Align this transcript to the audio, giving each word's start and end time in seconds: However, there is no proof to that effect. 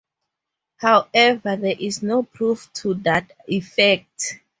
However, 0.77 1.57
there 1.57 1.75
is 1.79 2.01
no 2.01 2.23
proof 2.23 2.73
to 2.73 2.95
that 3.03 3.31
effect. 3.47 4.39